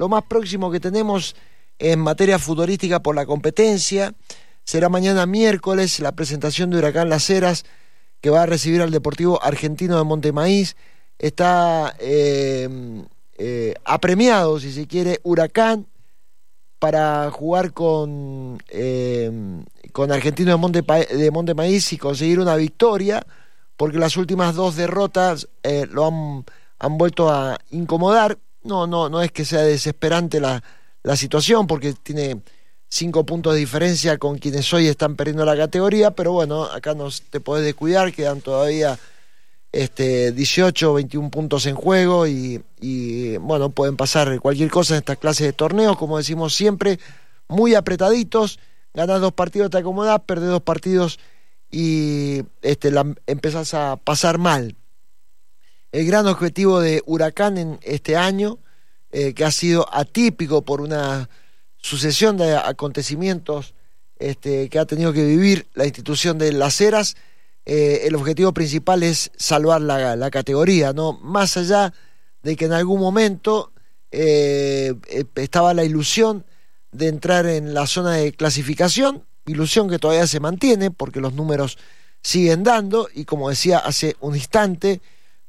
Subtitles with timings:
[0.00, 1.36] lo más próximo que tenemos
[1.78, 4.14] en materia futbolística por la competencia.
[4.64, 7.66] Será mañana miércoles la presentación de Huracán Las Heras,
[8.22, 10.74] que va a recibir al Deportivo Argentino de Montemaíz.
[11.18, 12.66] Está eh,
[13.36, 15.86] eh, apremiado, si se quiere, Huracán
[16.78, 19.30] para jugar con, eh,
[19.92, 23.22] con Argentino de, Monte, de y conseguir una victoria,
[23.76, 25.46] porque las últimas dos derrotas
[25.90, 26.44] lo han,
[26.78, 28.38] han vuelto a incomodar.
[28.62, 30.62] No, no, no es que sea desesperante la,
[31.02, 32.40] la situación, porque tiene
[32.88, 37.08] cinco puntos de diferencia con quienes hoy están perdiendo la categoría, pero bueno, acá no
[37.30, 38.98] te podés descuidar, quedan todavía
[39.72, 42.62] este, 18 o 21 puntos en juego y,
[43.38, 46.98] bueno, pueden pasar cualquier cosa en estas clases de torneos, como decimos siempre,
[47.48, 48.58] muy apretaditos,
[48.92, 51.20] ganas dos partidos te acomodás, perdés dos partidos
[51.70, 54.76] y este, la, empezás a pasar mal.
[55.92, 58.58] El gran objetivo de Huracán en este año
[59.10, 61.28] eh, que ha sido atípico por una
[61.78, 63.74] sucesión de acontecimientos
[64.20, 67.16] este, que ha tenido que vivir la institución de las Heras,
[67.66, 71.14] eh, el objetivo principal es salvar la, categoría, ¿no?
[71.14, 71.92] Más allá
[72.42, 73.72] de que en algún momento
[74.12, 74.94] eh,
[75.34, 76.44] estaba la ilusión
[76.92, 81.78] de entrar en la zona de clasificación, ilusión que todavía se mantiene porque los números
[82.22, 85.00] siguen dando y como decía hace un instante,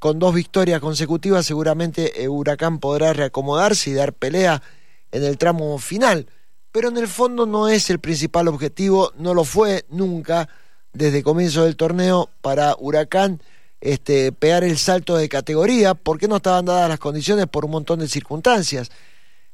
[0.02, 4.64] con dos victorias consecutivas, seguramente eh, Huracán podrá reacomodarse y dar pelea
[5.12, 6.26] en el tramo final.
[6.72, 10.50] Pero en el fondo no es el principal objetivo, no lo fue nunca
[10.92, 13.44] desde comienzo del torneo para Huracán
[13.80, 18.00] este, pegar el salto de categoría, porque no estaban dadas las condiciones por un montón
[18.00, 18.90] de circunstancias.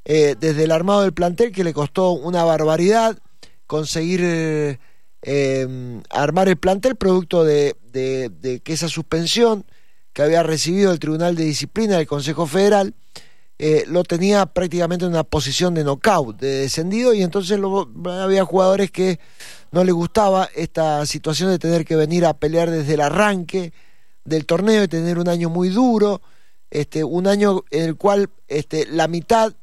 [0.06, 3.20] Eh, desde el armado del plantel, que le costó una barbaridad
[3.66, 4.78] conseguir eh,
[6.10, 9.66] armar el plantel, producto de que esa suspensión
[10.18, 12.96] que había recibido el Tribunal de Disciplina del Consejo Federal,
[13.60, 17.60] eh, lo tenía prácticamente en una posición de knockout, de descendido, y entonces
[18.04, 19.20] había jugadores que
[19.72, 23.74] no les gustaba esta situación de tener que venir a pelear desde el arranque
[24.26, 26.24] del torneo y tener un año muy duro,
[26.72, 29.54] este, un año en el cual este, la mitad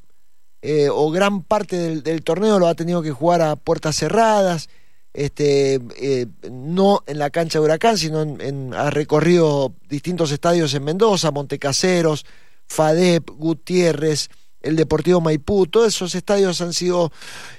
[0.61, 4.69] eh, o gran parte del, del torneo lo ha tenido que jugar a puertas cerradas,
[5.15, 10.83] este, eh, no en la cancha de Huracán, sino en, ha recorrido distintos estadios en
[10.83, 12.25] Mendoza, Montecaseros,
[12.67, 14.29] FADEP, Gutiérrez,
[14.61, 17.13] el Deportivo Maipú, todos esos estadios han sido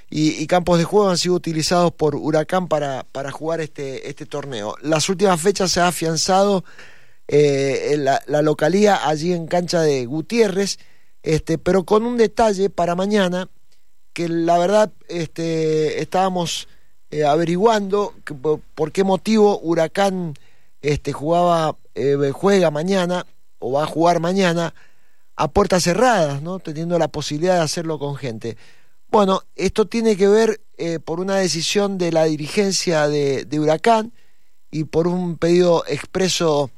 [0.09, 4.75] y, campos de juego han sido utilizados por Huracán para, para jugar este, este torneo.
[4.81, 6.63] Las últimas fechas se ha afianzado
[7.27, 10.77] eh, la, la, localía allí en cancha de Gutiérrez,
[11.23, 13.49] este, pero con un detalle para mañana,
[14.13, 16.67] que la verdad este, estábamos
[17.09, 18.13] eh, averiguando
[18.75, 20.33] por, qué motivo Huracán
[20.81, 23.25] este, jugaba, eh, juega mañana
[23.59, 24.73] o va a jugar mañana
[25.37, 26.59] a puertas cerradas, ¿no?
[26.59, 28.57] teniendo la posibilidad de hacerlo con gente.
[29.09, 34.11] Bueno, esto tiene que ver eh, por una decisión de la dirigencia de, Huracán
[34.69, 36.71] y por un pedido expreso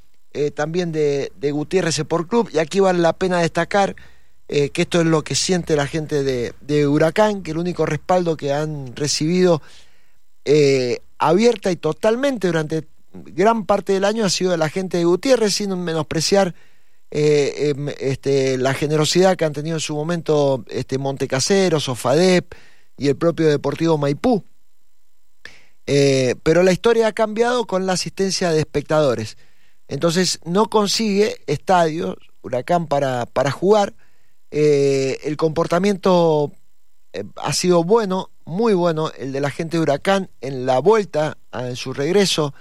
[0.54, 2.50] también de, de Gutiérrez por Club.
[2.54, 3.96] Y aquí vale la pena destacar
[4.48, 8.38] que esto es lo que siente la gente de, de Huracán, que el único respaldo
[8.38, 9.62] que han recibido
[10.46, 15.06] eh, abierta y totalmente durante gran parte del año ha sido de la gente de
[15.06, 16.56] Gutiérrez, sin menospreciar
[17.12, 22.54] eh, em, este, la generosidad que han tenido en su momento este, Montecaseros, Ofadep
[22.98, 24.44] y el propio Deportivo Maipú.
[25.88, 29.38] Eh, pero la historia ha cambiado con la asistencia de espectadores.
[29.88, 33.94] Entonces no consigue estadios, Huracán, para, para jugar.
[34.52, 36.52] el comportamiento
[37.36, 41.76] ha sido bueno, muy bueno el de la gente de Huracán en la vuelta, en
[41.76, 42.54] su regreso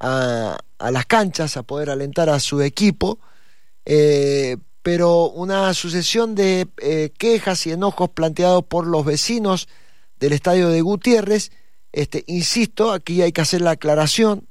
[0.00, 3.18] a, las canchas, a poder alentar a su equipo,
[3.84, 9.68] eh, pero una sucesión de eh, quejas y enojos planteados por los vecinos
[10.18, 11.50] del estadio de Gutiérrez,
[11.92, 14.48] este, insisto, aquí hay que hacer la aclaración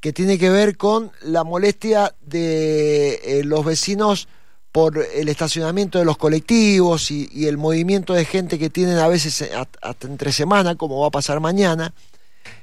[0.00, 4.28] que tiene que ver con la molestia de eh, los vecinos
[4.72, 9.42] por el estacionamiento de los colectivos y, el movimiento de gente que tienen a veces
[9.42, 9.50] eh,
[9.82, 11.92] hasta entre semana, como va a pasar mañana,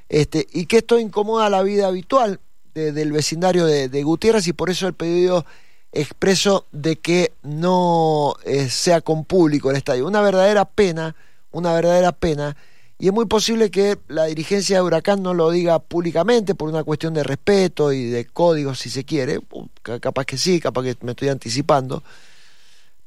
[0.10, 2.40] este, y que esto incomoda la vida habitual
[2.74, 5.46] del vecindario de, Gutiérrez y por eso el pedido
[5.92, 10.06] expreso de que no eh, sea con público el estadio.
[10.06, 11.16] Una verdadera pena,
[11.52, 12.56] una verdadera pena
[13.00, 16.84] y es muy posible que la dirigencia de Huracán no lo diga públicamente por una
[16.84, 19.40] cuestión de respeto y de código, si se quiere.
[19.84, 22.04] Capaz que sí, capaz que me estoy anticipando.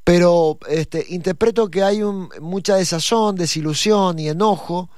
[0.05, 4.89] Pero este, interpreto que hay un, mucha desazón, desilusión y enojo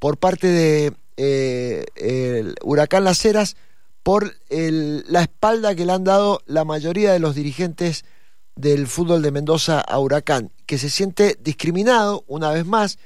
[0.00, 3.56] por parte de eh, el Huracán Las Heras
[4.02, 8.04] por la espalda que le han dado la mayoría de los dirigentes
[8.54, 12.98] del fútbol de Mendoza a Huracán, que se siente discriminado una vez más,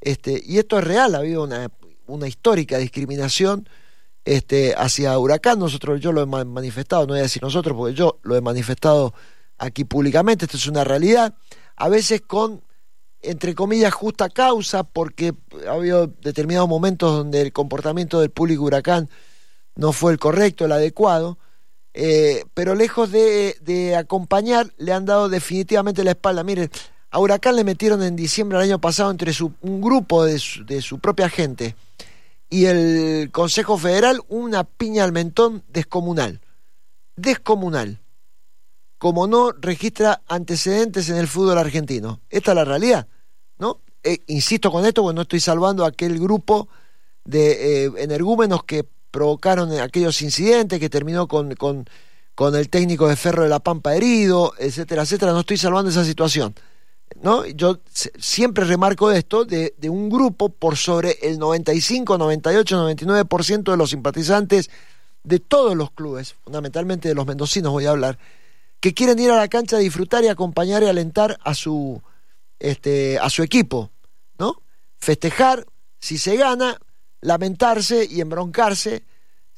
[0.00, 1.70] este, y esto es real, ha habido una,
[2.06, 3.68] una histórica discriminación
[4.24, 8.18] este, hacia Huracán, nosotros yo lo he manifestado, no voy a decir nosotros porque yo
[8.22, 9.14] lo he manifestado
[9.58, 11.34] aquí públicamente, esto es una realidad,
[11.76, 12.62] a veces con,
[13.22, 15.34] entre comillas, justa causa, porque
[15.66, 19.08] ha habido determinados momentos donde el comportamiento del público Huracán
[19.76, 21.38] no fue el correcto, el adecuado,
[21.92, 26.44] eh, pero lejos de, acompañar, le han dado definitivamente la espalda.
[26.44, 26.70] Miren,
[27.10, 31.28] a Huracán le metieron en diciembre del año pasado entre un grupo de su, propia
[31.28, 31.74] gente
[32.48, 36.40] y el Consejo Federal una piña al mentón descomunal.
[37.16, 38.00] Descomunal.
[38.98, 42.20] Como no registra antecedentes en el fútbol argentino.
[42.28, 43.08] Esta es la realidad,
[43.58, 43.80] ¿no?
[44.02, 46.68] Eh, insisto con esto porque no estoy salvando aquel grupo
[47.24, 51.86] de eh, energúmenos que provocaron aquellos incidentes que terminó con, con,
[52.54, 55.32] el técnico de Ferro de la Pampa herido, etcétera, etcétera.
[55.32, 56.54] No estoy salvando esa situación.
[57.22, 57.46] ¿No?
[57.46, 57.80] Yo
[58.18, 63.90] siempre remarco esto de, de un grupo por sobre el 95, 98, 99% de los
[63.90, 64.70] simpatizantes
[65.22, 68.18] de todos los clubes, fundamentalmente de los mendocinos voy a hablar,
[68.80, 72.02] que quieren ir a la cancha a disfrutar y acompañar y alentar a su,
[72.58, 73.90] este, a su equipo,
[74.38, 74.62] ¿no?
[74.98, 75.66] Festejar
[75.98, 76.78] si se gana,
[77.20, 79.04] lamentarse y embroncarse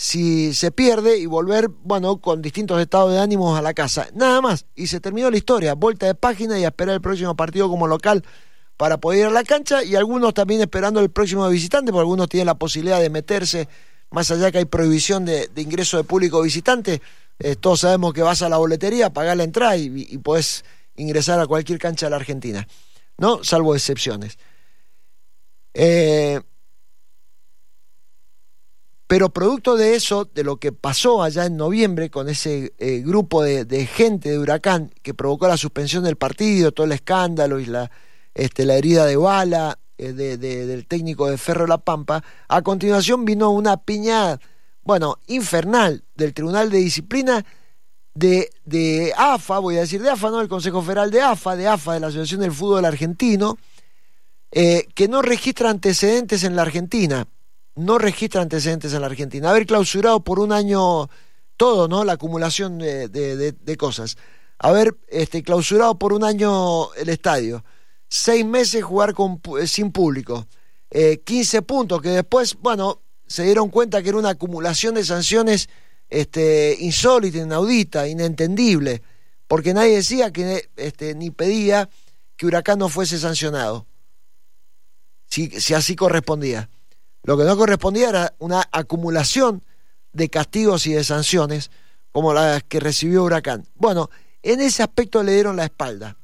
[0.03, 4.09] si se pierde y volver, bueno, con distintos estados de ánimos a la casa.
[4.15, 4.67] Nada más.
[4.75, 5.75] Y se terminó la historia.
[5.75, 8.25] Vuelta de página y esperar el próximo partido como local
[8.77, 12.29] para poder ir a la cancha y algunos también esperando el próximo visitante, porque algunos
[12.29, 13.69] tienen la posibilidad de meterse,
[14.11, 17.01] más allá que hay prohibición de, ingreso de público visitante.
[17.39, 20.65] Eh, todos sabemos que vas a la boletería, pagar la entrada y, y podés
[20.97, 22.67] ingresar a cualquier cancha de la Argentina,
[23.19, 23.45] ¿no?
[23.45, 24.37] Salvo excepciones.
[25.75, 26.41] Eh,
[29.12, 33.43] pero producto de eso, de lo que pasó allá en noviembre con ese eh, grupo
[33.43, 37.91] de, gente de Huracán que provocó la suspensión del partido, todo el escándalo y la,
[38.32, 43.50] este, la herida de bala eh, del técnico de Ferro La Pampa, a continuación vino
[43.50, 44.41] una piña,
[44.82, 47.44] bueno, infernal del Tribunal de Disciplina
[48.15, 51.69] de, de AFA, voy a decir de AFA, no del Consejo Federal de AFA, de
[51.69, 53.58] AFA, de la Asociación del Fútbol Argentino,
[54.53, 57.26] eh, que no registra antecedentes en la Argentina
[57.75, 59.51] no registra antecedentes en la Argentina.
[59.51, 61.09] Haber clausurado por un año
[61.57, 62.05] todo, ¿no?
[62.05, 64.17] La acumulación de, cosas.
[64.59, 67.65] Haber este, clausurado por un año el estadio.
[68.09, 70.47] Seis meses jugar con, eh, sin público.
[70.91, 75.69] Eh, 15 puntos que después, bueno, se dieron cuenta que era una acumulación de sanciones
[76.11, 79.03] este, insólita, inaudita, inentendible.
[79.47, 81.89] Porque nadie decía que, este, ni pedía
[82.37, 83.87] que Huracán no fuese sancionado.
[85.29, 86.69] Si, si así correspondía.
[87.23, 89.63] Lo que no correspondía era una acumulación
[90.13, 91.71] de castigos y de sanciones
[92.11, 93.67] como las que recibió Huracán.
[93.75, 94.11] Bueno,
[94.43, 96.17] en ese aspecto le dieron la espalda.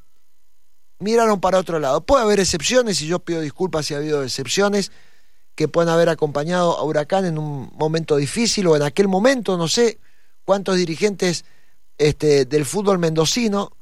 [0.99, 2.01] Miraron para otro lado.
[2.01, 4.91] Puede haber excepciones, y yo pido disculpas si ha habido excepciones
[5.55, 9.67] que pueden haber acompañado a Huracán en un momento difícil o en aquel momento, no
[9.67, 9.99] sé
[10.45, 11.45] cuántos dirigentes
[11.97, 13.73] este, del fútbol mendocino,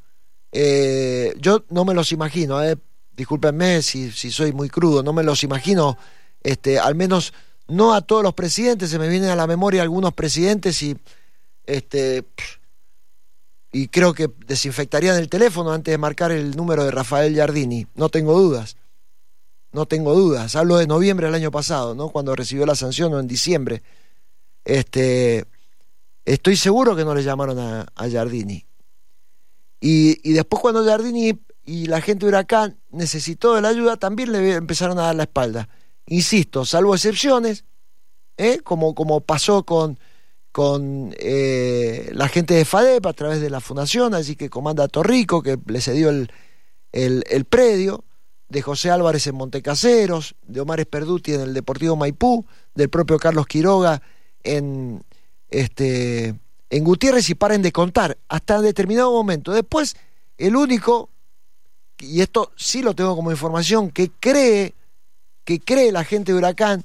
[0.52, 2.76] eh, yo no me los imagino, eh,
[3.12, 5.98] discúlpenme si, si soy muy crudo, no me los imagino
[6.46, 7.32] este, al menos
[7.66, 10.96] no a todos los presidentes, se me vienen a la memoria algunos presidentes y
[11.64, 12.24] este
[13.72, 18.10] y creo que desinfectarían el teléfono antes de marcar el número de Rafael Giardini, no
[18.10, 18.76] tengo dudas.
[19.72, 20.54] No tengo dudas.
[20.54, 22.10] Hablo de noviembre del año pasado, ¿no?
[22.10, 23.82] Cuando recibió la sanción o en diciembre.
[24.64, 25.46] Este
[26.24, 28.64] estoy seguro que no le llamaron a, a Giardini.
[29.80, 34.30] Y, y después cuando Giardini y la gente de Huracán necesitó de la ayuda, también
[34.30, 35.68] le empezaron a dar la espalda
[36.06, 37.64] insisto, salvo excepciones,
[38.36, 38.60] ¿eh?
[38.62, 39.98] como, como pasó con,
[40.52, 45.42] con eh, la gente de FADEP a través de la fundación, así que comanda Torrico,
[45.42, 46.30] que le cedió el,
[46.92, 48.04] el, predio,
[48.48, 53.46] de José Álvarez en Montecaseros, de Omar Esperduti en el Deportivo Maipú, del propio Carlos
[53.46, 54.00] Quiroga
[54.44, 55.04] en,
[55.50, 56.34] este,
[56.70, 59.52] en Gutiérrez y paren de contar, hasta determinado momento.
[59.52, 59.96] Después,
[60.38, 61.10] el único,
[61.98, 64.74] y esto sí lo tengo como información, que cree
[65.46, 66.84] que cree la gente de Huracán,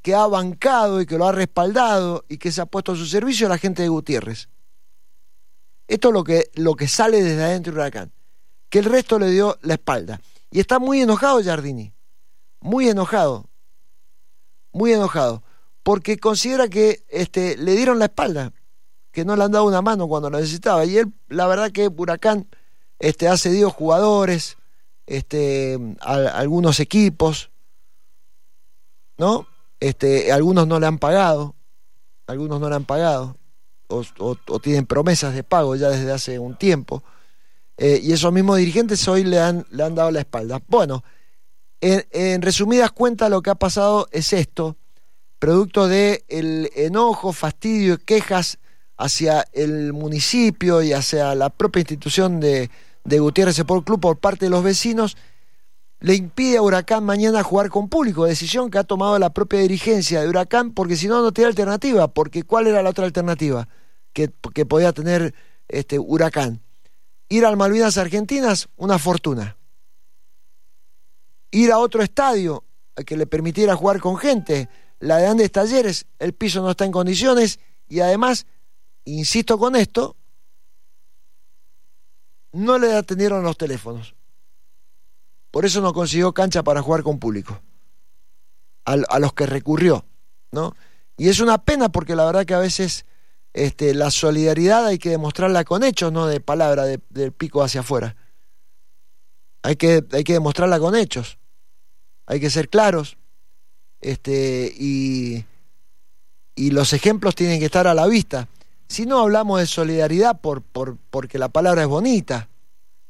[0.00, 3.04] que ha bancado y que lo ha respaldado y que se ha puesto a su
[3.04, 4.48] servicio la gente de Gutiérrez.
[5.86, 8.12] Esto es lo que, lo que sale desde adentro de Huracán,
[8.70, 10.20] que el resto le dio la espalda.
[10.50, 11.92] Y está muy enojado Giardini,
[12.60, 13.50] muy enojado,
[14.72, 15.42] muy enojado,
[15.82, 18.54] porque considera que este, le dieron la espalda,
[19.12, 20.86] que no le han dado una mano cuando lo necesitaba.
[20.86, 22.48] Y él, la verdad que Huracán
[22.98, 24.56] este, ha cedido jugadores,
[25.06, 27.50] este, algunos equipos,
[29.18, 29.46] ¿no?
[29.78, 31.54] Este, algunos no le han pagado,
[32.26, 33.36] algunos no le han pagado,
[33.88, 37.04] o, tienen promesas de pago ya desde hace un tiempo.
[37.76, 40.60] Eh, y esos mismos dirigentes hoy le han, le han dado la espalda.
[40.66, 41.04] Bueno,
[41.80, 44.76] en, resumidas cuentas lo que ha pasado es esto,
[45.38, 48.58] producto de enojo, fastidio y quejas
[48.96, 52.70] hacia el municipio y hacia la propia institución de,
[53.06, 55.16] de Gutiérrez Sport Club por parte de los vecinos,
[56.00, 60.20] le impide a Huracán mañana jugar con público, decisión que ha tomado la propia dirigencia
[60.20, 63.68] de Huracán, porque si no, no tiene alternativa, porque ¿cuál era la otra alternativa
[64.12, 65.34] que, que podía tener
[65.68, 66.60] este Huracán?
[67.28, 69.56] Ir al Malvinas Argentinas, una fortuna.
[71.50, 72.64] Ir a otro estadio
[73.06, 76.92] que le permitiera jugar con gente, la de Andes Talleres, el piso no está en
[76.92, 78.46] condiciones y además,
[79.04, 80.15] insisto con esto,
[82.56, 84.14] no le atendieron los teléfonos.
[85.50, 87.60] Por eso no consiguió cancha para jugar con público.
[88.84, 90.04] A, los que recurrió,
[90.52, 90.76] ¿no?
[91.16, 93.04] Y es una pena porque la verdad que a veces
[93.52, 98.14] este, la solidaridad hay que demostrarla con hechos, no de palabra, del pico hacia afuera.
[99.62, 101.38] Hay que, hay que demostrarla con hechos.
[102.26, 103.16] Hay que ser claros.
[104.00, 105.44] Este, y,
[106.54, 108.48] y los ejemplos tienen que estar a la vista.
[108.88, 112.48] Si no hablamos de solidaridad por, por, porque la palabra es bonita,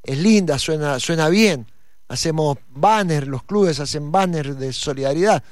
[0.02, 1.66] es linda, suena, suena bien.
[2.08, 5.42] Hacemos banners, los clubes hacen banners de solidaridad.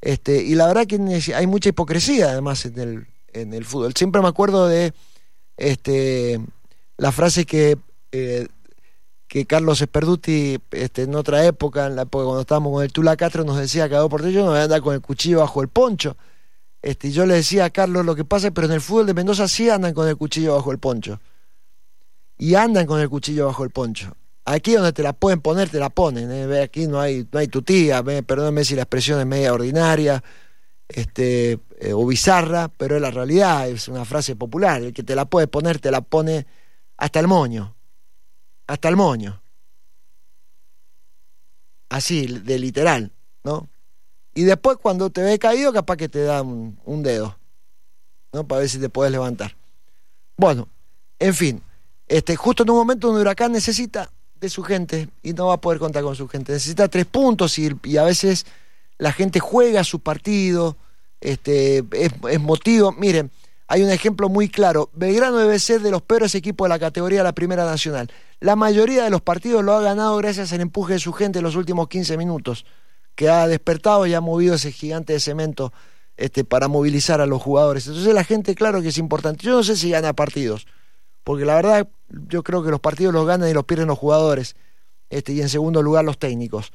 [0.00, 0.96] Este, y la verdad que
[1.34, 3.92] hay mucha hipocresía además en el, en el fútbol.
[3.94, 4.94] Siempre me acuerdo de
[5.56, 6.40] este,
[6.96, 7.76] la frase que,
[8.12, 8.46] eh,
[9.26, 13.16] que Carlos Esperduti este, en otra época, en la época cuando estábamos con el Tula
[13.16, 15.68] Castro, nos decía que por yo no voy a andar con el cuchillo bajo el
[15.68, 16.16] poncho.
[16.82, 19.48] Este, yo le decía a Carlos lo que pasa, pero en el fútbol de Mendoza
[19.48, 21.20] sí andan con el cuchillo bajo el poncho.
[22.38, 24.16] Y andan con el cuchillo bajo el poncho.
[24.46, 26.30] Aquí donde te la pueden poner, te la ponen.
[26.32, 26.62] ¿eh?
[26.62, 30.22] Aquí no hay, no hay tutía, perdónenme si la expresión es media ordinaria
[30.88, 34.82] este, eh, o bizarra, pero es la realidad, es una frase popular.
[34.82, 36.46] El que te la puede poner, te la pone
[36.96, 37.76] hasta el moño.
[38.66, 39.42] Hasta el moño.
[41.88, 43.12] Así, de literal,
[43.44, 43.68] ¿no?
[44.34, 47.36] Y después cuando te ve caído, capaz que te da un, dedo,
[48.32, 48.46] ¿no?
[48.46, 49.56] Para ver si te puedes levantar.
[50.36, 50.68] Bueno,
[51.18, 51.62] en fin,
[52.06, 54.10] este, justo en un momento donde Huracán necesita
[54.40, 56.52] de su gente y no va a poder contar con su gente.
[56.52, 58.46] Necesita tres puntos y, y a veces
[58.98, 60.76] la gente juega su partido,
[61.20, 62.92] este, es, es, motivo.
[62.92, 63.30] Miren,
[63.66, 64.90] hay un ejemplo muy claro.
[64.94, 68.10] Belgrano debe ser de los peores equipos de la categoría de la Primera Nacional.
[68.38, 71.44] La mayoría de los partidos lo ha ganado gracias al empuje de su gente en
[71.44, 72.64] los últimos 15 minutos
[73.14, 75.72] que ha despertado y ha movido ese gigante de cemento
[76.16, 77.86] este, para movilizar a los jugadores.
[77.86, 79.44] Entonces la gente, claro que es importante.
[79.44, 80.66] Yo no sé si gana partidos,
[81.24, 84.56] porque la verdad yo creo que los partidos los ganan y los pierden los jugadores,
[85.08, 86.72] este, y en segundo lugar los técnicos.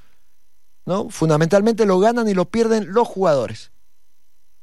[0.86, 1.10] ¿no?
[1.10, 3.72] Fundamentalmente lo ganan y lo pierden los jugadores.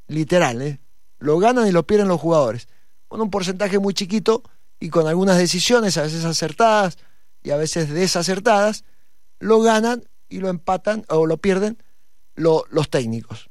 [0.08, 0.80] Literal, ¿eh?
[1.18, 2.68] Lo ganan y lo pierden los jugadores.
[3.08, 4.42] Con un porcentaje muy chiquito
[4.80, 6.98] y con algunas decisiones, a veces acertadas
[7.42, 8.84] y a veces desacertadas,
[9.38, 11.78] lo ganan y lo empatan o lo pierden
[12.34, 13.50] los técnicos.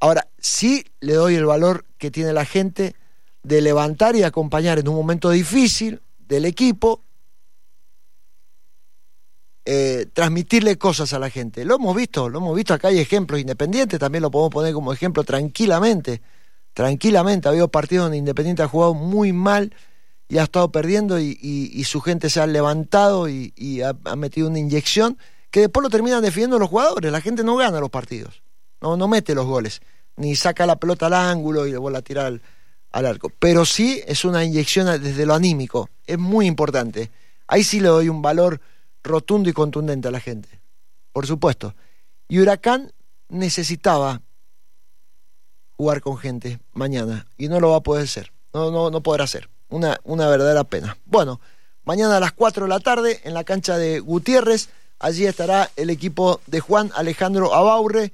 [0.00, 2.94] Ahora, sí le doy el valor que tiene la gente
[3.42, 7.02] de levantar y acompañar en un momento difícil del equipo,
[9.64, 11.64] eh, transmitirle cosas a la gente.
[11.64, 14.92] Lo hemos visto, lo hemos visto, acá hay ejemplos independientes, también lo podemos poner como
[14.92, 16.22] ejemplo tranquilamente,
[16.72, 17.48] tranquilamente.
[17.48, 19.72] Ha habido partidos donde Independiente ha jugado muy mal
[20.28, 25.18] y ha estado perdiendo y, su gente se ha levantado y, ha, metido una inyección
[25.56, 27.10] que después lo terminan defendiendo los jugadores.
[27.10, 28.42] La gente no gana los partidos,
[28.82, 29.80] no, no mete los goles,
[30.16, 32.42] ni saca la pelota al ángulo y le vuelve a tirar al,
[32.92, 33.32] al arco.
[33.38, 37.10] Pero sí es una inyección desde lo anímico, es muy importante.
[37.46, 38.60] Ahí sí le doy un valor
[39.02, 40.60] rotundo y contundente a la gente,
[41.10, 41.74] por supuesto.
[42.28, 42.92] Y Huracán
[43.30, 44.20] necesitaba
[45.78, 49.26] jugar con gente mañana y no lo va a poder ser, no, no, no podrá
[49.26, 49.48] ser.
[49.70, 50.98] Una, una verdadera pena.
[51.06, 51.40] Bueno,
[51.82, 54.68] mañana a las 4 de la tarde en la cancha de Gutiérrez.
[54.98, 58.12] Allí estará el equipo de Juan Alejandro Abaurre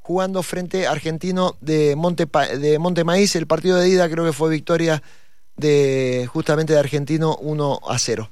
[0.00, 2.74] jugando frente Argentino de Monte, de.
[3.34, 5.02] El partido de ida creo que fue victoria
[5.56, 8.28] de justamente de Argentino 1 a 0.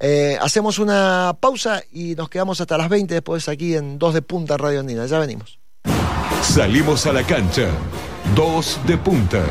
[0.00, 4.22] Eh, hacemos una pausa y nos quedamos hasta las 20 después aquí en 2 de
[4.22, 5.06] punta Radio Andina.
[5.06, 5.58] Ya venimos.
[6.42, 7.68] Salimos a la cancha.
[8.34, 9.44] 2 de punta.